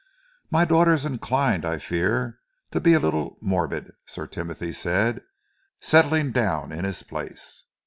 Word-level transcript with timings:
"My 0.49 0.65
daughter 0.65 0.93
is 0.93 1.05
inclined, 1.05 1.63
I 1.63 1.77
fear, 1.77 2.39
to 2.71 2.79
be 2.81 2.95
a 2.95 2.99
little 2.99 3.37
morbid," 3.39 3.91
Sir 4.07 4.25
Timothy 4.25 4.73
said, 4.73 5.21
settling 5.79 6.31
down 6.31 6.71
in 6.71 6.85
his 6.85 7.03
place. 7.03 7.65